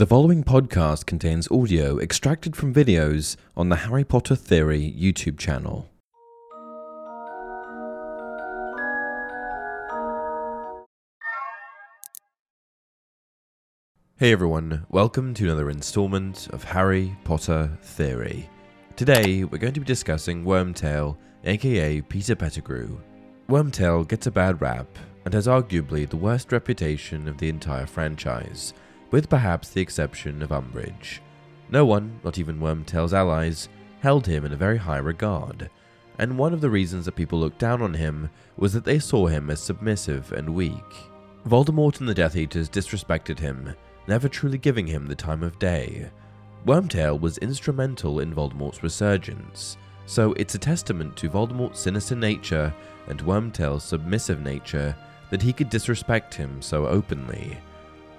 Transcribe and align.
The 0.00 0.06
following 0.06 0.44
podcast 0.44 1.04
contains 1.04 1.46
audio 1.50 1.98
extracted 1.98 2.56
from 2.56 2.72
videos 2.72 3.36
on 3.54 3.68
the 3.68 3.76
Harry 3.76 4.02
Potter 4.02 4.34
Theory 4.34 4.94
YouTube 4.98 5.38
channel. 5.38 5.90
Hey 14.16 14.32
everyone, 14.32 14.86
welcome 14.88 15.34
to 15.34 15.44
another 15.44 15.68
installment 15.68 16.48
of 16.48 16.64
Harry 16.64 17.14
Potter 17.24 17.70
Theory. 17.82 18.48
Today 18.96 19.44
we're 19.44 19.58
going 19.58 19.74
to 19.74 19.80
be 19.80 19.84
discussing 19.84 20.46
Wormtail, 20.46 21.18
aka 21.44 22.00
Peter 22.00 22.34
Pettigrew. 22.34 22.98
Wormtail 23.50 24.08
gets 24.08 24.26
a 24.26 24.30
bad 24.30 24.62
rap 24.62 24.88
and 25.26 25.34
has 25.34 25.46
arguably 25.46 26.08
the 26.08 26.16
worst 26.16 26.52
reputation 26.52 27.28
of 27.28 27.36
the 27.36 27.50
entire 27.50 27.84
franchise 27.84 28.72
with 29.10 29.28
perhaps 29.28 29.70
the 29.70 29.80
exception 29.80 30.42
of 30.42 30.50
Umbridge. 30.50 31.20
No 31.70 31.84
one, 31.84 32.20
not 32.24 32.38
even 32.38 32.58
Wormtail's 32.58 33.14
allies, 33.14 33.68
held 34.00 34.26
him 34.26 34.44
in 34.44 34.52
a 34.52 34.56
very 34.56 34.78
high 34.78 34.98
regard, 34.98 35.70
and 36.18 36.36
one 36.36 36.52
of 36.52 36.60
the 36.60 36.70
reasons 36.70 37.04
that 37.04 37.16
people 37.16 37.38
looked 37.38 37.58
down 37.58 37.80
on 37.80 37.94
him 37.94 38.28
was 38.56 38.72
that 38.72 38.84
they 38.84 38.98
saw 38.98 39.26
him 39.26 39.50
as 39.50 39.60
submissive 39.60 40.32
and 40.32 40.54
weak. 40.54 40.94
Voldemort 41.46 42.00
and 42.00 42.08
the 42.08 42.14
Death 42.14 42.36
Eaters 42.36 42.68
disrespected 42.68 43.38
him, 43.38 43.74
never 44.06 44.28
truly 44.28 44.58
giving 44.58 44.86
him 44.86 45.06
the 45.06 45.14
time 45.14 45.42
of 45.42 45.58
day. 45.58 46.10
Wormtail 46.66 47.18
was 47.18 47.38
instrumental 47.38 48.20
in 48.20 48.34
Voldemort's 48.34 48.82
resurgence, 48.82 49.78
so 50.04 50.32
it's 50.34 50.54
a 50.54 50.58
testament 50.58 51.16
to 51.16 51.30
Voldemort's 51.30 51.80
sinister 51.80 52.16
nature 52.16 52.74
and 53.08 53.22
Wormtail's 53.24 53.84
submissive 53.84 54.40
nature 54.40 54.94
that 55.30 55.40
he 55.40 55.52
could 55.52 55.70
disrespect 55.70 56.34
him 56.34 56.60
so 56.60 56.86
openly. 56.86 57.56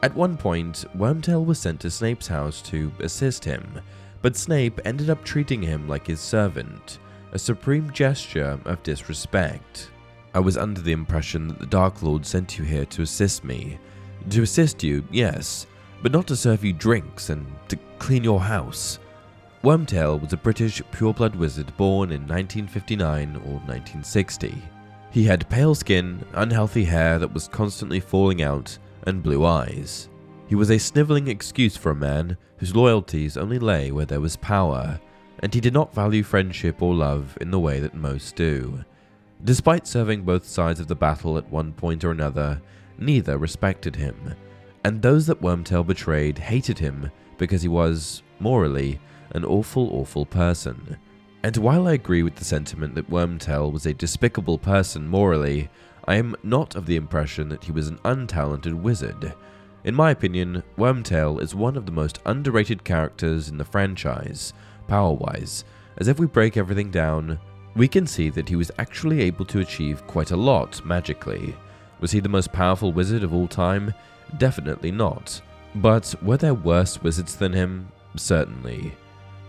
At 0.03 0.15
one 0.15 0.35
point, 0.35 0.85
Wormtail 0.97 1.45
was 1.45 1.59
sent 1.59 1.79
to 1.81 1.91
Snape's 1.91 2.27
house 2.27 2.61
to 2.63 2.91
assist 3.01 3.45
him, 3.45 3.79
but 4.23 4.35
Snape 4.35 4.79
ended 4.83 5.11
up 5.11 5.23
treating 5.23 5.61
him 5.61 5.87
like 5.87 6.07
his 6.07 6.19
servant, 6.19 6.97
a 7.33 7.39
supreme 7.39 7.91
gesture 7.91 8.59
of 8.65 8.81
disrespect. 8.81 9.91
I 10.33 10.39
was 10.39 10.57
under 10.57 10.81
the 10.81 10.91
impression 10.91 11.47
that 11.49 11.59
the 11.59 11.67
Dark 11.67 12.01
Lord 12.01 12.25
sent 12.25 12.57
you 12.57 12.65
here 12.65 12.85
to 12.85 13.03
assist 13.03 13.43
me. 13.43 13.77
To 14.31 14.41
assist 14.41 14.81
you, 14.81 15.03
yes, 15.11 15.67
but 16.01 16.11
not 16.11 16.25
to 16.27 16.35
serve 16.35 16.63
you 16.63 16.73
drinks 16.73 17.29
and 17.29 17.45
to 17.67 17.77
clean 17.99 18.23
your 18.23 18.39
house. 18.39 18.97
Wormtail 19.63 20.19
was 20.19 20.33
a 20.33 20.37
British 20.37 20.81
pureblood 20.91 21.35
wizard 21.35 21.75
born 21.77 22.11
in 22.11 22.21
1959 22.21 23.35
or 23.35 23.59
1960. 23.67 24.59
He 25.11 25.25
had 25.25 25.47
pale 25.49 25.75
skin, 25.75 26.25
unhealthy 26.33 26.85
hair 26.85 27.19
that 27.19 27.33
was 27.33 27.47
constantly 27.47 27.99
falling 27.99 28.41
out, 28.41 28.77
and 29.03 29.23
blue 29.23 29.45
eyes. 29.45 30.09
He 30.47 30.55
was 30.55 30.69
a 30.69 30.77
snivelling 30.77 31.27
excuse 31.27 31.77
for 31.77 31.91
a 31.91 31.95
man 31.95 32.37
whose 32.57 32.75
loyalties 32.75 33.37
only 33.37 33.59
lay 33.59 33.91
where 33.91 34.05
there 34.05 34.19
was 34.19 34.35
power, 34.35 34.99
and 35.39 35.53
he 35.53 35.61
did 35.61 35.73
not 35.73 35.95
value 35.95 36.23
friendship 36.23 36.81
or 36.81 36.93
love 36.93 37.37
in 37.41 37.51
the 37.51 37.59
way 37.59 37.79
that 37.79 37.95
most 37.95 38.35
do. 38.35 38.83
Despite 39.43 39.87
serving 39.87 40.23
both 40.23 40.45
sides 40.45 40.79
of 40.79 40.87
the 40.87 40.95
battle 40.95 41.37
at 41.37 41.49
one 41.49 41.73
point 41.73 42.03
or 42.03 42.11
another, 42.11 42.61
neither 42.97 43.37
respected 43.37 43.95
him, 43.95 44.35
and 44.83 45.01
those 45.01 45.25
that 45.27 45.41
Wormtail 45.41 45.85
betrayed 45.85 46.37
hated 46.37 46.77
him 46.77 47.11
because 47.37 47.61
he 47.61 47.67
was, 47.67 48.21
morally, 48.39 48.99
an 49.31 49.45
awful, 49.45 49.89
awful 49.93 50.25
person. 50.25 50.97
And 51.43 51.57
while 51.57 51.87
I 51.87 51.93
agree 51.93 52.21
with 52.21 52.35
the 52.35 52.45
sentiment 52.45 52.93
that 52.95 53.09
Wormtail 53.09 53.71
was 53.71 53.85
a 53.85 53.93
despicable 53.93 54.59
person 54.59 55.07
morally, 55.07 55.69
I 56.05 56.15
am 56.15 56.35
not 56.43 56.75
of 56.75 56.85
the 56.85 56.95
impression 56.95 57.49
that 57.49 57.63
he 57.63 57.71
was 57.71 57.87
an 57.87 57.99
untalented 58.05 58.73
wizard. 58.73 59.33
In 59.83 59.95
my 59.95 60.11
opinion, 60.11 60.63
Wormtail 60.77 61.41
is 61.41 61.55
one 61.55 61.75
of 61.75 61.85
the 61.85 61.91
most 61.91 62.19
underrated 62.25 62.83
characters 62.83 63.49
in 63.49 63.57
the 63.57 63.65
franchise, 63.65 64.53
power 64.87 65.13
wise, 65.13 65.63
as 65.97 66.07
if 66.07 66.19
we 66.19 66.25
break 66.25 66.57
everything 66.57 66.91
down, 66.91 67.39
we 67.75 67.87
can 67.87 68.05
see 68.05 68.29
that 68.29 68.49
he 68.49 68.55
was 68.55 68.71
actually 68.79 69.21
able 69.21 69.45
to 69.45 69.59
achieve 69.59 70.05
quite 70.07 70.31
a 70.31 70.37
lot 70.37 70.83
magically. 70.85 71.55
Was 71.99 72.11
he 72.11 72.19
the 72.19 72.29
most 72.29 72.51
powerful 72.51 72.91
wizard 72.91 73.23
of 73.23 73.33
all 73.33 73.47
time? 73.47 73.93
Definitely 74.37 74.91
not. 74.91 75.41
But 75.75 76.13
were 76.21 76.37
there 76.37 76.53
worse 76.53 77.01
wizards 77.01 77.35
than 77.35 77.53
him? 77.53 77.87
Certainly. 78.17 78.93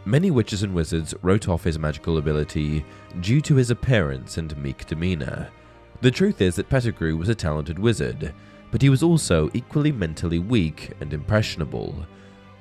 Many 0.05 0.31
witches 0.31 0.63
and 0.63 0.75
wizards 0.75 1.15
wrote 1.23 1.49
off 1.49 1.65
his 1.65 1.79
magical 1.79 2.19
ability 2.19 2.85
due 3.21 3.41
to 3.41 3.57
his 3.57 3.71
appearance 3.71 4.39
and 4.39 4.57
meek 4.57 4.87
demeanor. 4.87 5.49
The 6.03 6.11
truth 6.11 6.41
is 6.41 6.57
that 6.57 6.69
Pettigrew 6.69 7.17
was 7.17 7.29
a 7.29 7.35
talented 7.35 7.79
wizard, 7.79 8.35
but 8.73 8.83
he 8.83 8.89
was 8.89 9.05
also 9.05 9.49
equally 9.55 9.93
mentally 9.93 10.41
weak 10.41 10.91
and 11.01 11.15
impressionable. 11.15 11.95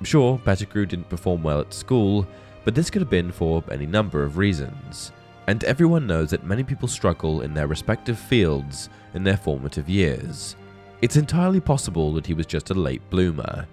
Sure, 0.03 0.37
Pettigrew 0.37 0.85
didn't 0.85 1.09
perform 1.09 1.41
well 1.41 1.59
at 1.59 1.73
school, 1.73 2.27
but 2.63 2.75
this 2.75 2.91
could 2.91 3.01
have 3.01 3.09
been 3.09 3.31
for 3.31 3.63
any 3.71 3.87
number 3.87 4.23
of 4.23 4.37
reasons. 4.37 5.11
And 5.47 5.63
everyone 5.63 6.05
knows 6.05 6.29
that 6.29 6.45
many 6.45 6.63
people 6.63 6.87
struggle 6.87 7.41
in 7.41 7.55
their 7.55 7.65
respective 7.65 8.19
fields 8.19 8.89
in 9.15 9.23
their 9.23 9.37
formative 9.37 9.89
years. 9.89 10.55
It's 11.01 11.17
entirely 11.17 11.59
possible 11.59 12.13
that 12.13 12.27
he 12.27 12.35
was 12.35 12.45
just 12.45 12.69
a 12.69 12.75
late 12.75 13.01
bloomer. 13.09 13.67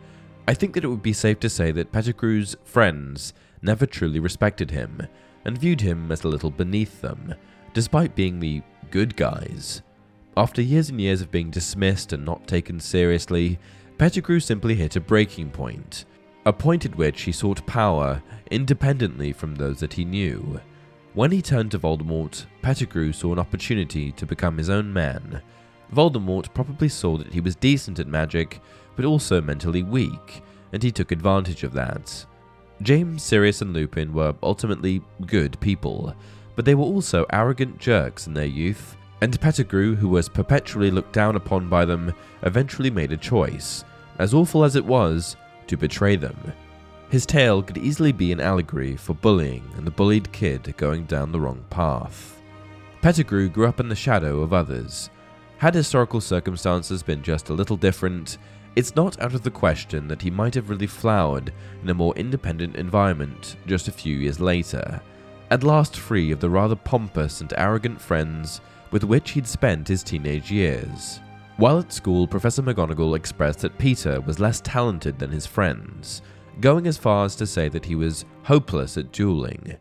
I 0.46 0.54
think 0.54 0.72
that 0.74 0.84
it 0.84 0.88
would 0.88 1.02
be 1.02 1.12
safe 1.12 1.40
to 1.40 1.50
say 1.50 1.72
that 1.72 1.92
Pettigrew's 1.92 2.56
friends 2.64 3.34
never 3.60 3.84
truly 3.84 4.18
respected 4.18 4.70
him 4.70 5.06
and 5.44 5.58
viewed 5.58 5.82
him 5.82 6.10
as 6.10 6.24
a 6.24 6.28
little 6.28 6.50
beneath 6.50 7.02
them, 7.02 7.34
despite 7.74 8.14
being 8.14 8.40
the 8.40 8.62
good 8.90 9.16
guys. 9.16 9.82
After 10.36 10.62
years 10.62 10.90
and 10.90 11.00
years 11.00 11.20
of 11.20 11.30
being 11.30 11.50
dismissed 11.50 12.12
and 12.12 12.24
not 12.24 12.46
taken 12.46 12.78
seriously, 12.78 13.58
Pettigrew 13.98 14.40
simply 14.40 14.76
hit 14.76 14.96
a 14.96 15.00
breaking 15.00 15.50
point, 15.50 16.04
a 16.46 16.52
point 16.52 16.84
at 16.84 16.96
which 16.96 17.22
he 17.22 17.32
sought 17.32 17.66
power 17.66 18.22
independently 18.50 19.32
from 19.32 19.54
those 19.54 19.80
that 19.80 19.94
he 19.94 20.04
knew. 20.04 20.60
When 21.14 21.32
he 21.32 21.42
turned 21.42 21.72
to 21.72 21.78
Voldemort, 21.78 22.46
Pettigrew 22.62 23.12
saw 23.12 23.32
an 23.32 23.40
opportunity 23.40 24.12
to 24.12 24.26
become 24.26 24.56
his 24.56 24.70
own 24.70 24.92
man. 24.92 25.42
Voldemort 25.92 26.54
probably 26.54 26.88
saw 26.88 27.16
that 27.16 27.32
he 27.32 27.40
was 27.40 27.56
decent 27.56 27.98
at 27.98 28.06
magic, 28.06 28.60
but 28.94 29.04
also 29.04 29.40
mentally 29.40 29.82
weak, 29.82 30.42
and 30.72 30.82
he 30.82 30.92
took 30.92 31.10
advantage 31.10 31.64
of 31.64 31.72
that. 31.72 32.24
James, 32.82 33.24
Sirius, 33.24 33.62
and 33.62 33.72
Lupin 33.72 34.12
were 34.12 34.34
ultimately 34.42 35.02
good 35.26 35.58
people, 35.58 36.14
but 36.58 36.64
they 36.64 36.74
were 36.74 36.82
also 36.82 37.24
arrogant 37.30 37.78
jerks 37.78 38.26
in 38.26 38.34
their 38.34 38.44
youth, 38.44 38.96
and 39.20 39.40
Pettigrew, 39.40 39.94
who 39.94 40.08
was 40.08 40.28
perpetually 40.28 40.90
looked 40.90 41.12
down 41.12 41.36
upon 41.36 41.68
by 41.68 41.84
them, 41.84 42.12
eventually 42.42 42.90
made 42.90 43.12
a 43.12 43.16
choice, 43.16 43.84
as 44.18 44.34
awful 44.34 44.64
as 44.64 44.74
it 44.74 44.84
was, 44.84 45.36
to 45.68 45.76
betray 45.76 46.16
them. 46.16 46.36
His 47.10 47.24
tale 47.24 47.62
could 47.62 47.78
easily 47.78 48.10
be 48.10 48.32
an 48.32 48.40
allegory 48.40 48.96
for 48.96 49.14
bullying 49.14 49.62
and 49.76 49.86
the 49.86 49.92
bullied 49.92 50.32
kid 50.32 50.74
going 50.76 51.04
down 51.04 51.30
the 51.30 51.38
wrong 51.38 51.64
path. 51.70 52.42
Pettigrew 53.02 53.48
grew 53.50 53.68
up 53.68 53.78
in 53.78 53.88
the 53.88 53.94
shadow 53.94 54.40
of 54.40 54.52
others. 54.52 55.10
Had 55.58 55.76
historical 55.76 56.20
circumstances 56.20 57.04
been 57.04 57.22
just 57.22 57.50
a 57.50 57.54
little 57.54 57.76
different, 57.76 58.38
it's 58.74 58.96
not 58.96 59.20
out 59.20 59.34
of 59.34 59.44
the 59.44 59.50
question 59.52 60.08
that 60.08 60.22
he 60.22 60.28
might 60.28 60.56
have 60.56 60.70
really 60.70 60.88
flowered 60.88 61.52
in 61.84 61.88
a 61.88 61.94
more 61.94 62.16
independent 62.16 62.74
environment 62.74 63.54
just 63.68 63.86
a 63.86 63.92
few 63.92 64.16
years 64.16 64.40
later 64.40 65.00
at 65.50 65.62
last 65.62 65.96
free 65.96 66.30
of 66.30 66.40
the 66.40 66.50
rather 66.50 66.76
pompous 66.76 67.40
and 67.40 67.52
arrogant 67.56 68.00
friends 68.00 68.60
with 68.90 69.04
which 69.04 69.30
he'd 69.32 69.46
spent 69.46 69.88
his 69.88 70.02
teenage 70.02 70.50
years. 70.50 71.20
While 71.56 71.78
at 71.80 71.92
school, 71.92 72.26
Professor 72.26 72.62
McGonagall 72.62 73.16
expressed 73.16 73.60
that 73.60 73.78
Peter 73.78 74.20
was 74.20 74.38
less 74.38 74.60
talented 74.60 75.18
than 75.18 75.30
his 75.30 75.46
friends, 75.46 76.22
going 76.60 76.86
as 76.86 76.96
far 76.96 77.24
as 77.24 77.34
to 77.36 77.46
say 77.46 77.68
that 77.68 77.84
he 77.84 77.94
was 77.94 78.24
hopeless 78.44 78.96
at 78.96 79.12
dueling. 79.12 79.76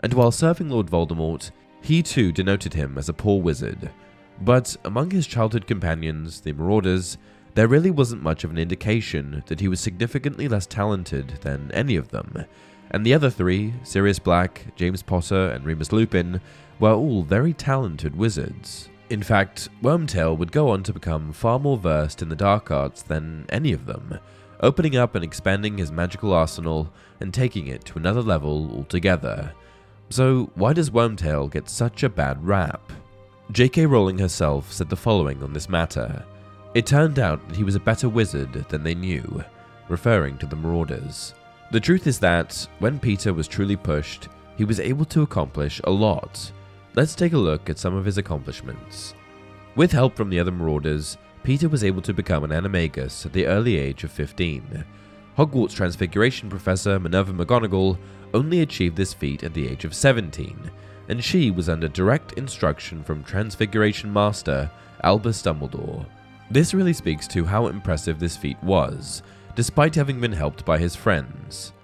And 0.00 0.12
while 0.12 0.32
serving 0.32 0.70
Lord 0.70 0.86
Voldemort, 0.86 1.50
he 1.82 2.02
too 2.02 2.32
denoted 2.32 2.74
him 2.74 2.98
as 2.98 3.08
a 3.08 3.14
poor 3.14 3.40
wizard. 3.40 3.90
But 4.40 4.76
among 4.84 5.10
his 5.10 5.26
childhood 5.26 5.66
companions, 5.66 6.40
the 6.40 6.52
Marauders, 6.52 7.18
there 7.54 7.68
really 7.68 7.90
wasn't 7.90 8.22
much 8.22 8.44
of 8.44 8.50
an 8.50 8.58
indication 8.58 9.42
that 9.46 9.60
he 9.60 9.68
was 9.68 9.80
significantly 9.80 10.48
less 10.48 10.66
talented 10.66 11.38
than 11.42 11.70
any 11.72 11.96
of 11.96 12.08
them, 12.08 12.44
and 12.90 13.04
the 13.04 13.14
other 13.14 13.30
three, 13.30 13.74
Sirius 13.82 14.18
Black, 14.18 14.66
James 14.76 15.02
Potter, 15.02 15.50
and 15.50 15.64
Remus 15.64 15.92
Lupin, 15.92 16.40
were 16.78 16.92
all 16.92 17.22
very 17.22 17.52
talented 17.52 18.16
wizards. 18.16 18.88
In 19.10 19.22
fact, 19.22 19.68
Wormtail 19.82 20.38
would 20.38 20.52
go 20.52 20.70
on 20.70 20.82
to 20.84 20.92
become 20.92 21.32
far 21.32 21.58
more 21.58 21.76
versed 21.76 22.22
in 22.22 22.28
the 22.28 22.36
dark 22.36 22.70
arts 22.70 23.02
than 23.02 23.44
any 23.48 23.72
of 23.72 23.86
them, 23.86 24.18
opening 24.60 24.96
up 24.96 25.14
and 25.14 25.24
expanding 25.24 25.78
his 25.78 25.90
magical 25.90 26.32
arsenal 26.32 26.92
and 27.20 27.34
taking 27.34 27.66
it 27.66 27.84
to 27.86 27.98
another 27.98 28.22
level 28.22 28.70
altogether. 28.74 29.52
So, 30.10 30.50
why 30.54 30.72
does 30.72 30.90
Wormtail 30.90 31.50
get 31.50 31.68
such 31.68 32.02
a 32.02 32.08
bad 32.08 32.44
rap? 32.44 32.92
J.K. 33.52 33.86
Rowling 33.86 34.18
herself 34.18 34.72
said 34.72 34.88
the 34.88 34.96
following 34.96 35.42
on 35.42 35.52
this 35.52 35.68
matter 35.68 36.24
It 36.74 36.86
turned 36.86 37.18
out 37.18 37.46
that 37.48 37.56
he 37.56 37.64
was 37.64 37.74
a 37.74 37.80
better 37.80 38.08
wizard 38.08 38.52
than 38.52 38.84
they 38.84 38.94
knew, 38.94 39.44
referring 39.88 40.38
to 40.38 40.46
the 40.46 40.56
Marauders. 40.56 41.34
The 41.70 41.80
truth 41.80 42.08
is 42.08 42.18
that, 42.18 42.66
when 42.80 42.98
Peter 42.98 43.32
was 43.32 43.46
truly 43.46 43.76
pushed, 43.76 44.28
he 44.56 44.64
was 44.64 44.80
able 44.80 45.04
to 45.04 45.22
accomplish 45.22 45.80
a 45.84 45.90
lot. 45.90 46.50
Let's 46.96 47.14
take 47.14 47.32
a 47.32 47.38
look 47.38 47.70
at 47.70 47.78
some 47.78 47.94
of 47.94 48.04
his 48.04 48.18
accomplishments. 48.18 49.14
With 49.76 49.92
help 49.92 50.16
from 50.16 50.30
the 50.30 50.40
other 50.40 50.50
Marauders, 50.50 51.16
Peter 51.44 51.68
was 51.68 51.84
able 51.84 52.02
to 52.02 52.12
become 52.12 52.42
an 52.42 52.50
animagus 52.50 53.24
at 53.24 53.32
the 53.32 53.46
early 53.46 53.78
age 53.78 54.02
of 54.02 54.10
15. 54.10 54.84
Hogwarts 55.38 55.74
Transfiguration 55.74 56.50
professor 56.50 56.98
Minerva 56.98 57.32
McGonagall 57.32 57.96
only 58.34 58.62
achieved 58.62 58.96
this 58.96 59.14
feat 59.14 59.44
at 59.44 59.54
the 59.54 59.68
age 59.68 59.84
of 59.84 59.94
17, 59.94 60.70
and 61.08 61.22
she 61.22 61.52
was 61.52 61.68
under 61.68 61.86
direct 61.86 62.32
instruction 62.32 63.04
from 63.04 63.22
Transfiguration 63.22 64.12
Master 64.12 64.68
Albus 65.04 65.40
Dumbledore. 65.40 66.04
This 66.50 66.74
really 66.74 66.92
speaks 66.92 67.28
to 67.28 67.44
how 67.44 67.68
impressive 67.68 68.18
this 68.18 68.36
feat 68.36 68.60
was, 68.60 69.22
despite 69.60 69.94
having 69.94 70.18
been 70.18 70.32
helped 70.32 70.64
by 70.64 70.78
his 70.78 70.96
friends. 70.96 71.74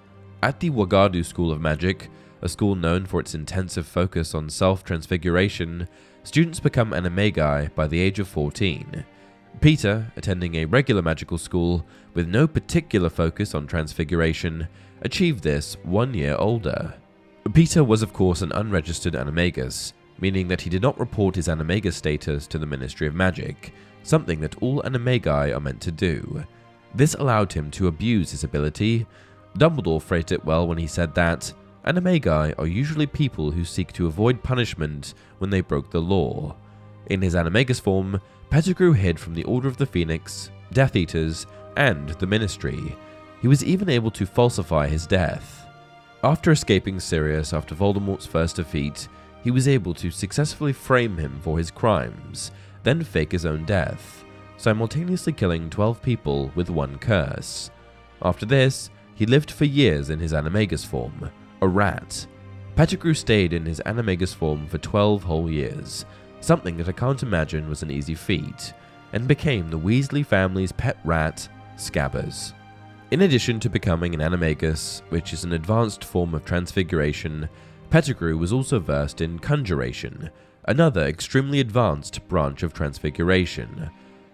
At 0.41 0.59
the 0.59 0.71
Wagadu 0.71 1.23
School 1.23 1.51
of 1.51 1.61
Magic, 1.61 2.09
a 2.41 2.49
school 2.49 2.73
known 2.73 3.05
for 3.05 3.19
its 3.19 3.35
intensive 3.35 3.85
focus 3.85 4.33
on 4.33 4.49
self 4.49 4.83
transfiguration, 4.83 5.87
students 6.23 6.59
become 6.59 6.89
animagi 6.89 7.71
by 7.75 7.85
the 7.85 7.99
age 7.99 8.17
of 8.17 8.27
14. 8.27 9.05
Peter, 9.61 10.11
attending 10.15 10.55
a 10.55 10.65
regular 10.65 11.03
magical 11.03 11.37
school 11.37 11.85
with 12.15 12.27
no 12.27 12.47
particular 12.47 13.11
focus 13.11 13.53
on 13.53 13.67
transfiguration, 13.67 14.67
achieved 15.03 15.43
this 15.43 15.77
one 15.83 16.15
year 16.15 16.35
older. 16.39 16.95
Peter 17.53 17.83
was, 17.83 18.01
of 18.01 18.11
course, 18.11 18.41
an 18.41 18.51
unregistered 18.53 19.13
animagus, 19.13 19.93
meaning 20.19 20.47
that 20.47 20.61
he 20.61 20.71
did 20.71 20.81
not 20.81 20.99
report 20.99 21.35
his 21.35 21.47
animagus 21.47 21.93
status 21.93 22.47
to 22.47 22.57
the 22.57 22.65
Ministry 22.65 23.05
of 23.05 23.13
Magic, 23.13 23.71
something 24.01 24.39
that 24.39 24.57
all 24.63 24.81
animagi 24.81 25.55
are 25.55 25.59
meant 25.59 25.79
to 25.81 25.91
do. 25.91 26.43
This 26.93 27.13
allowed 27.15 27.53
him 27.53 27.69
to 27.71 27.87
abuse 27.87 28.31
his 28.31 28.43
ability. 28.43 29.05
Dumbledore 29.57 30.01
phrased 30.01 30.31
it 30.31 30.45
well 30.45 30.67
when 30.67 30.77
he 30.77 30.87
said 30.87 31.13
that 31.15 31.53
animagi 31.85 32.53
are 32.57 32.67
usually 32.67 33.07
people 33.07 33.51
who 33.51 33.63
seek 33.63 33.91
to 33.93 34.07
avoid 34.07 34.43
punishment 34.43 35.13
when 35.37 35.49
they 35.49 35.61
broke 35.61 35.89
the 35.89 36.01
law. 36.01 36.55
In 37.07 37.21
his 37.21 37.35
animagus 37.35 37.79
form, 37.79 38.19
Pettigrew 38.49 38.93
hid 38.93 39.19
from 39.19 39.33
the 39.33 39.43
Order 39.45 39.67
of 39.67 39.77
the 39.77 39.85
Phoenix, 39.85 40.51
Death 40.73 40.95
Eaters, 40.95 41.45
and 41.75 42.09
the 42.09 42.27
Ministry. 42.27 42.95
He 43.41 43.47
was 43.47 43.63
even 43.63 43.89
able 43.89 44.11
to 44.11 44.25
falsify 44.25 44.87
his 44.87 45.05
death. 45.05 45.65
After 46.23 46.51
escaping 46.51 46.99
Sirius 46.99 47.53
after 47.53 47.75
Voldemort's 47.75 48.25
first 48.25 48.55
defeat, 48.55 49.07
he 49.43 49.51
was 49.51 49.67
able 49.67 49.93
to 49.93 50.11
successfully 50.11 50.73
frame 50.73 51.17
him 51.17 51.39
for 51.41 51.57
his 51.57 51.71
crimes, 51.71 52.51
then 52.83 53.03
fake 53.03 53.31
his 53.31 53.45
own 53.45 53.63
death, 53.65 54.25
simultaneously 54.57 55.33
killing 55.33 55.69
12 55.69 56.01
people 56.01 56.51
with 56.55 56.69
one 56.69 56.97
curse. 56.97 57.71
After 58.21 58.45
this, 58.45 58.89
he 59.15 59.25
lived 59.25 59.51
for 59.51 59.65
years 59.65 60.09
in 60.09 60.19
his 60.19 60.33
animagus 60.33 60.85
form, 60.85 61.31
a 61.61 61.67
rat. 61.67 62.27
Pettigrew 62.75 63.13
stayed 63.13 63.53
in 63.53 63.65
his 63.65 63.81
animagus 63.85 64.35
form 64.35 64.67
for 64.67 64.77
12 64.77 65.23
whole 65.23 65.49
years, 65.49 66.05
something 66.41 66.77
that 66.77 66.89
I 66.89 66.91
can't 66.91 67.23
imagine 67.23 67.69
was 67.69 67.81
an 67.81 67.91
easy 67.91 68.13
feat, 68.13 68.73
and 69.13 69.27
became 69.27 69.69
the 69.69 69.79
Weasley 69.79 70.25
family's 70.25 70.71
pet 70.71 70.97
rat, 71.03 71.47
Scabbers. 71.75 72.53
In 73.09 73.21
addition 73.21 73.59
to 73.61 73.69
becoming 73.69 74.13
an 74.13 74.21
animagus, 74.21 75.01
which 75.09 75.31
is 75.31 75.43
an 75.43 75.53
advanced 75.53 76.03
form 76.03 76.33
of 76.33 76.43
transfiguration, 76.43 77.47
Pettigrew 77.89 78.37
was 78.37 78.51
also 78.51 78.79
versed 78.79 79.21
in 79.21 79.39
conjuration, 79.39 80.29
another 80.65 81.05
extremely 81.05 81.61
advanced 81.61 82.27
branch 82.27 82.63
of 82.63 82.73
transfiguration. 82.73 83.89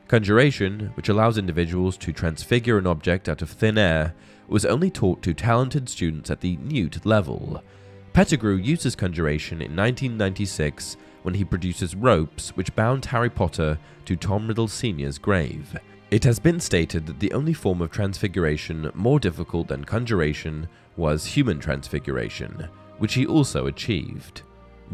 Conjuration, 0.07 0.91
which 0.95 1.09
allows 1.09 1.37
individuals 1.37 1.97
to 1.97 2.11
transfigure 2.11 2.77
an 2.77 2.87
object 2.87 3.29
out 3.29 3.41
of 3.41 3.49
thin 3.49 3.77
air, 3.77 4.13
was 4.47 4.65
only 4.65 4.91
taught 4.91 5.21
to 5.23 5.33
talented 5.33 5.87
students 5.89 6.29
at 6.29 6.41
the 6.41 6.57
Newt 6.57 7.05
level. 7.05 7.63
Pettigrew 8.11 8.55
uses 8.55 8.95
conjuration 8.95 9.61
in 9.61 9.75
1996 9.75 10.97
when 11.23 11.33
he 11.33 11.43
produces 11.43 11.95
ropes 11.95 12.49
which 12.49 12.75
bound 12.75 13.05
Harry 13.05 13.29
Potter 13.29 13.79
to 14.05 14.15
Tom 14.15 14.47
Riddle 14.47 14.67
Sr.'s 14.67 15.17
grave. 15.17 15.75
It 16.11 16.23
has 16.25 16.37
been 16.37 16.59
stated 16.59 17.07
that 17.07 17.19
the 17.19 17.31
only 17.31 17.53
form 17.53 17.81
of 17.81 17.89
transfiguration 17.89 18.91
more 18.93 19.19
difficult 19.19 19.67
than 19.67 19.83
conjuration 19.83 20.67
was 20.95 21.25
human 21.25 21.59
transfiguration, 21.59 22.67
which 22.99 23.15
he 23.15 23.25
also 23.25 23.65
achieved. 23.65 24.43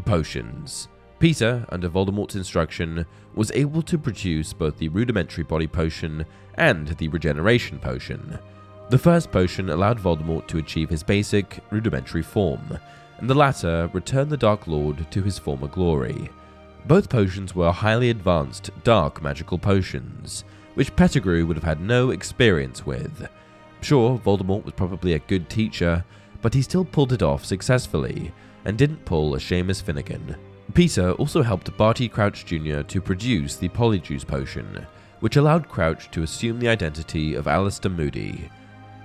Potions. 0.06 0.88
Peter, 1.20 1.66
under 1.68 1.86
Voldemort's 1.90 2.34
instruction, 2.34 3.04
was 3.34 3.52
able 3.52 3.82
to 3.82 3.98
produce 3.98 4.54
both 4.54 4.78
the 4.78 4.88
rudimentary 4.88 5.44
body 5.44 5.66
potion 5.66 6.24
and 6.54 6.88
the 6.88 7.08
regeneration 7.08 7.78
potion. 7.78 8.38
The 8.88 8.98
first 8.98 9.30
potion 9.30 9.68
allowed 9.68 10.00
Voldemort 10.00 10.48
to 10.48 10.58
achieve 10.58 10.88
his 10.88 11.02
basic, 11.02 11.60
rudimentary 11.70 12.22
form, 12.22 12.78
and 13.18 13.28
the 13.28 13.34
latter 13.34 13.90
returned 13.92 14.30
the 14.30 14.38
Dark 14.38 14.66
Lord 14.66 15.10
to 15.10 15.22
his 15.22 15.38
former 15.38 15.68
glory. 15.68 16.30
Both 16.86 17.10
potions 17.10 17.54
were 17.54 17.70
highly 17.70 18.08
advanced, 18.08 18.70
dark 18.82 19.22
magical 19.22 19.58
potions, 19.58 20.44
which 20.72 20.96
Pettigrew 20.96 21.44
would 21.44 21.56
have 21.58 21.64
had 21.64 21.82
no 21.82 22.10
experience 22.10 22.86
with. 22.86 23.28
Sure, 23.82 24.18
Voldemort 24.18 24.64
was 24.64 24.72
probably 24.72 25.12
a 25.12 25.18
good 25.18 25.50
teacher, 25.50 26.02
but 26.40 26.54
he 26.54 26.62
still 26.62 26.86
pulled 26.86 27.12
it 27.12 27.22
off 27.22 27.44
successfully, 27.44 28.32
and 28.64 28.78
didn't 28.78 29.04
pull 29.04 29.34
a 29.34 29.38
Seamus 29.38 29.82
Finnigan. 29.82 30.34
Peter 30.74 31.12
also 31.12 31.42
helped 31.42 31.76
Barty 31.76 32.08
Crouch 32.08 32.44
Jr. 32.44 32.82
to 32.82 33.00
produce 33.00 33.56
the 33.56 33.68
Polyjuice 33.68 34.26
potion, 34.26 34.86
which 35.20 35.36
allowed 35.36 35.68
Crouch 35.68 36.10
to 36.10 36.22
assume 36.22 36.58
the 36.58 36.68
identity 36.68 37.34
of 37.34 37.46
Alastor 37.46 37.94
Moody. 37.94 38.50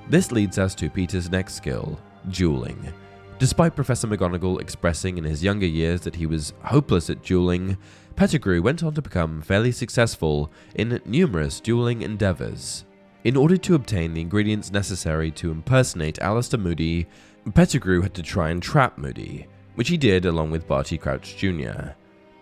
This 0.10 0.32
leads 0.32 0.60
us 0.60 0.76
to 0.76 0.90
Peter's 0.90 1.32
next 1.32 1.56
skill, 1.56 2.00
dueling. 2.30 2.94
Despite 3.40 3.76
Professor 3.76 4.08
McGonagall 4.08 4.62
expressing 4.62 5.18
in 5.18 5.24
his 5.24 5.44
younger 5.44 5.66
years 5.66 6.02
that 6.02 6.16
he 6.16 6.26
was 6.26 6.54
hopeless 6.64 7.10
at 7.10 7.24
dueling, 7.24 7.78
Pettigrew 8.16 8.62
went 8.62 8.84
on 8.84 8.94
to 8.94 9.02
become 9.02 9.42
fairly 9.42 9.72
successful 9.72 10.52
in 10.76 11.02
numerous 11.06 11.60
dueling 11.60 12.02
endeavors. 12.02 12.86
In 13.24 13.36
order 13.36 13.58
to 13.58 13.76
obtain 13.76 14.14
the 14.14 14.22
ingredients 14.22 14.72
necessary 14.72 15.32
to 15.32 15.52
impersonate 15.52 16.20
Alastor 16.20 16.60
Moody, 16.60 17.08
Pettigrew 17.54 18.02
had 18.02 18.14
to 18.14 18.24
try 18.24 18.52
and 18.52 18.62
trap 18.62 18.98
Moody, 18.98 19.48
which 19.76 19.90
he 19.90 19.98
did 19.98 20.26
along 20.26 20.52
with 20.52 20.68
Barty 20.68 20.98
Crouch 20.98 21.38
Jr. 21.38 21.92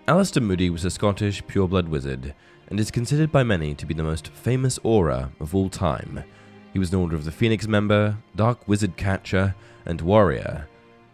Alastor 0.08 0.42
Moody 0.42 0.70
was 0.70 0.86
a 0.86 0.92
Scottish 0.92 1.44
pureblood 1.44 1.88
wizard 1.88 2.34
and 2.68 2.80
is 2.80 2.92
considered 2.92 3.32
by 3.32 3.44
many 3.44 3.76
to 3.76 3.86
be 3.86 3.94
the 3.94 4.04
most 4.04 4.30
famous 4.30 4.80
Auror 4.80 5.30
of 5.40 5.54
all 5.54 5.70
time. 5.70 6.24
He 6.72 6.80
was 6.80 6.92
an 6.92 7.00
Order 7.00 7.16
of 7.16 7.26
the 7.26 7.32
Phoenix 7.32 7.68
member, 7.68 8.18
Dark 8.36 8.68
Wizard 8.68 8.98
Catcher, 8.98 9.54
and 9.86 10.02
Warrior. 10.02 10.68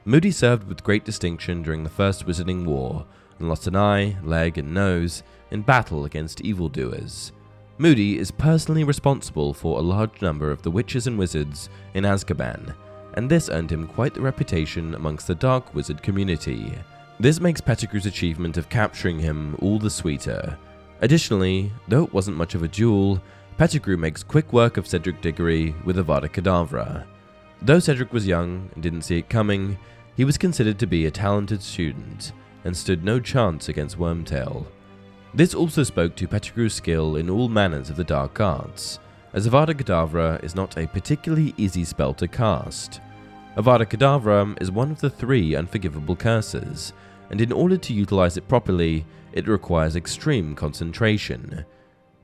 Moody 0.06 0.32
served 0.32 0.68
with 0.68 0.84
great 0.84 1.04
distinction 1.04 1.62
during 1.62 1.84
the 1.84 1.90
First 1.90 2.26
Wizarding 2.26 2.66
War 2.66 3.06
and 3.38 3.50
lost 3.50 3.68
an 3.68 3.76
eye, 3.76 4.18
leg, 4.24 4.58
and 4.58 4.74
nose 4.74 5.24
in 5.52 5.62
battle 5.62 6.06
against 6.06 6.42
evildoers. 6.42 7.32
Moody 7.78 8.18
is 8.18 8.32
personally 8.32 8.84
responsible 8.84 9.54
for 9.54 9.80
a 9.80 9.84
large 9.84 10.22
number 10.22 10.52
of 10.52 10.62
the 10.62 10.72
witches 10.72 11.08
and 11.08 11.18
wizards 11.18 11.70
in 11.94 12.04
Azkaban, 12.04 12.74
and 13.20 13.30
this 13.30 13.50
earned 13.50 13.70
him 13.70 13.86
quite 13.86 14.14
the 14.14 14.22
reputation 14.22 14.96
amongst 14.96 15.28
the 15.28 15.36
dark 15.36 15.76
wizard 15.76 16.02
community. 16.02 16.74
This 17.20 17.42
makes 17.42 17.60
Pettigrew's 17.60 18.06
achievement 18.06 18.56
of 18.56 18.70
capturing 18.70 19.20
him 19.20 19.58
all 19.60 19.78
the 19.78 19.90
sweeter. 19.90 20.58
Additionally, 21.02 21.70
though 21.90 22.06
it 22.06 22.14
wasn't 22.14 22.38
much 22.38 22.56
of 22.56 22.64
a 22.64 22.70
duel, 22.70 23.22
Pettigrew 23.58 23.98
makes 23.98 24.24
quick 24.24 24.54
work 24.54 24.78
of 24.78 24.88
Cedric 24.88 25.20
Diggory 25.20 25.76
with 25.84 25.98
Avada 25.98 26.30
Kedavra. 26.30 27.04
Though 27.62 27.80
Cedric 27.80 28.14
was 28.14 28.26
young 28.26 28.70
and 28.74 28.82
didn't 28.82 29.02
see 29.02 29.18
it 29.18 29.28
coming, 29.28 29.78
he 30.16 30.24
was 30.24 30.38
considered 30.38 30.80
to 30.80 30.88
be 30.88 31.06
a 31.06 31.12
talented 31.12 31.62
student 31.62 32.32
and 32.64 32.76
stood 32.76 33.04
no 33.04 33.20
chance 33.20 33.68
against 33.68 34.00
Wormtail. 34.00 34.66
This 35.34 35.54
also 35.54 35.84
spoke 35.84 36.16
to 36.16 36.26
Pettigrew's 36.26 36.74
skill 36.74 37.18
in 37.18 37.30
all 37.30 37.50
manners 37.50 37.90
of 37.90 37.98
the 37.98 38.04
dark 38.06 38.40
arts, 38.40 39.00
as 39.34 39.46
Avada 39.46 39.74
Kedavra 39.74 40.42
is 40.42 40.56
not 40.56 40.78
a 40.78 40.88
particularly 40.88 41.54
easy 41.58 41.84
spell 41.84 42.14
to 42.14 42.26
cast. 42.26 43.02
Avada 43.60 43.86
Kedavra 43.86 44.58
is 44.62 44.72
one 44.72 44.90
of 44.90 45.02
the 45.02 45.10
three 45.10 45.54
unforgivable 45.54 46.16
curses, 46.16 46.94
and 47.30 47.42
in 47.42 47.52
order 47.52 47.76
to 47.76 47.94
utilize 47.94 48.38
it 48.38 48.48
properly, 48.48 49.06
it 49.34 49.50
requires 49.50 49.98
extreme 49.98 50.56
concentration. 50.56 51.66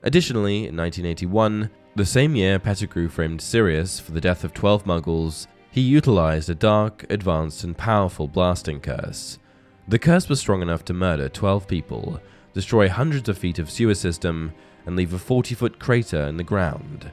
Additionally, 0.02 0.66
in 0.66 0.74
1981, 0.74 1.68
the 1.94 2.06
same 2.06 2.36
year 2.36 2.58
Pettigrew 2.58 3.10
framed 3.10 3.42
Sirius 3.42 4.00
for 4.00 4.12
the 4.12 4.20
death 4.20 4.44
of 4.44 4.54
12 4.54 4.84
muggles, 4.84 5.46
he 5.70 5.82
utilized 5.82 6.48
a 6.48 6.54
dark, 6.54 7.04
advanced, 7.10 7.64
and 7.64 7.76
powerful 7.76 8.26
blasting 8.26 8.80
curse. 8.80 9.38
The 9.88 9.98
curse 9.98 10.30
was 10.30 10.40
strong 10.40 10.62
enough 10.62 10.86
to 10.86 10.94
murder 10.94 11.28
12 11.28 11.68
people, 11.68 12.18
destroy 12.54 12.88
hundreds 12.88 13.28
of 13.28 13.36
feet 13.36 13.58
of 13.58 13.70
sewer 13.70 13.94
system, 13.94 14.54
and 14.86 14.96
leave 14.96 15.12
a 15.12 15.18
40 15.18 15.54
foot 15.54 15.78
crater 15.78 16.22
in 16.22 16.38
the 16.38 16.44
ground. 16.44 17.10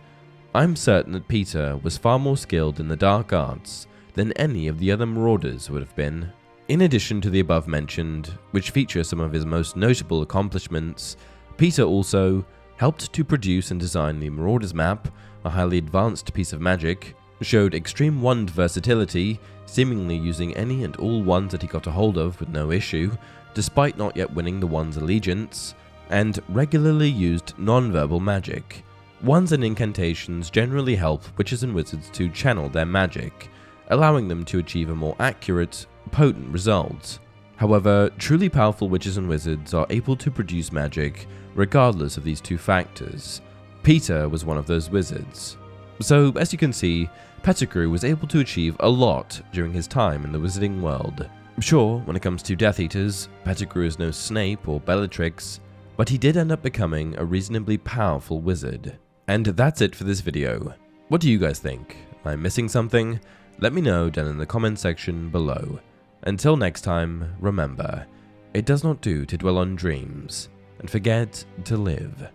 I'm 0.55 0.77
certain 0.77 1.11
that 1.11 1.27
Peter 1.27 1.75
was 1.83 1.97
far 1.97 2.19
more 2.19 2.37
skilled 2.37 2.79
in 2.79 2.87
the 2.87 2.95
dark 2.95 3.33
arts 3.33 3.85
than 4.13 4.32
any 4.34 4.67
of 4.67 4.79
the 4.79 4.91
other 4.91 5.05
marauders 5.05 5.70
would 5.70 5.82
have 5.82 5.96
been. 5.96 6.32
In 6.67 6.82
addition 6.82 7.20
to 7.22 7.29
the 7.29 7.41
above 7.41 7.67
mentioned, 7.67 8.32
which 8.51 8.72
feature 8.72 9.03
some 9.03 9.20
of 9.20 9.34
his 9.34 9.46
most 9.46 9.75
notable 9.75 10.22
accomplishments, 10.22 11.17
Peter 11.58 11.84
also 11.84 12.46
helped 12.77 13.12
to 13.13 13.24
produce 13.24 13.72
and 13.72 13.79
design 13.79 14.20
the 14.20 14.29
Marauders 14.29 14.74
map, 14.74 15.08
a 15.46 15.50
highly 15.50 15.77
advanced 15.77 16.34
piece 16.34 16.53
of 16.53 16.62
magic, 16.62 17.15
showed 17.41 17.75
extreme 17.75 18.22
wand 18.22 18.50
versatility, 18.50 19.39
seemingly 19.65 20.15
using 20.15 20.55
any 20.55 20.84
and 20.84 20.96
all 20.98 21.22
wands 21.22 21.51
that 21.51 21.62
he 21.62 21.67
got 21.67 21.88
a 21.88 21.91
hold 21.91 22.17
of 22.17 22.39
with 22.39 22.50
no 22.50 22.72
issue, 22.72 23.12
despite 23.53 23.98
not 23.98 24.15
yet 24.15 24.34
winning 24.34 24.60
the 24.60 24.67
wand's 24.67 24.98
allegiance, 24.98 25.75
and 26.10 26.41
regularly 26.50 27.10
used 27.10 27.53
non-verbal 27.58 28.20
magic. 28.20 28.84
Wands 29.22 29.51
and 29.51 29.63
incantations 29.63 30.50
generally 30.50 30.96
help 30.96 31.24
witches 31.38 31.63
and 31.63 31.74
wizards 31.74 32.10
to 32.12 32.29
channel 32.29 32.70
their 32.70 32.86
magic, 32.86 33.50
allowing 33.89 34.27
them 34.27 34.45
to 34.45 34.59
achieve 34.59 34.89
a 34.89 34.95
more 34.95 35.15
accurate, 35.19 35.85
potent 36.11 36.49
result. 36.49 37.19
However, 37.55 38.09
truly 38.17 38.49
powerful 38.49 38.89
witches 38.89 39.17
and 39.17 39.29
wizards 39.29 39.73
are 39.73 39.87
able 39.89 40.15
to 40.17 40.31
produce 40.31 40.71
magic 40.71 41.27
regardless 41.55 42.17
of 42.17 42.23
these 42.23 42.41
two 42.41 42.57
factors. 42.57 43.41
Peter 43.83 44.27
was 44.27 44.45
one 44.45 44.57
of 44.57 44.65
those 44.65 44.89
wizards. 44.89 45.57
So, 45.99 46.31
as 46.37 46.51
you 46.51 46.57
can 46.57 46.73
see, 46.73 47.09
Pettigrew 47.43 47.89
was 47.89 48.03
able 48.03 48.27
to 48.29 48.39
achieve 48.39 48.75
a 48.79 48.89
lot 48.89 49.39
during 49.51 49.73
his 49.73 49.87
time 49.87 50.23
in 50.23 50.31
the 50.31 50.39
wizarding 50.39 50.81
world. 50.81 51.29
Sure, 51.59 51.99
when 51.99 52.15
it 52.15 52.21
comes 52.21 52.41
to 52.43 52.55
Death 52.55 52.79
Eaters, 52.79 53.29
Pettigrew 53.43 53.85
is 53.85 53.99
no 53.99 54.09
Snape 54.09 54.67
or 54.67 54.79
Bellatrix, 54.79 55.59
but 55.95 56.09
he 56.09 56.17
did 56.17 56.37
end 56.37 56.51
up 56.51 56.63
becoming 56.63 57.15
a 57.17 57.25
reasonably 57.25 57.77
powerful 57.77 58.39
wizard. 58.39 58.97
And 59.27 59.45
that's 59.45 59.81
it 59.81 59.95
for 59.95 60.05
this 60.05 60.21
video. 60.21 60.73
What 61.09 61.21
do 61.21 61.29
you 61.29 61.37
guys 61.37 61.59
think? 61.59 61.97
Am 62.25 62.31
I 62.31 62.35
missing 62.35 62.67
something? 62.67 63.19
Let 63.60 63.74
me 63.74 63.81
know 63.81 64.10
down 64.10 64.27
in 64.27 64.38
the 64.38 64.45
comment 64.45 64.79
section 64.79 65.29
below. 65.29 65.79
Until 66.24 66.57
next 66.57 66.81
time, 66.81 67.36
remember, 67.39 68.05
it 68.53 68.65
does 68.65 68.83
not 68.83 69.01
do 69.01 69.25
to 69.25 69.38
dwell 69.38 69.57
on 69.57 69.75
dreams 69.75 70.50
and 70.79 70.89
forget 70.89 71.43
to 71.65 71.77
live. 71.77 72.29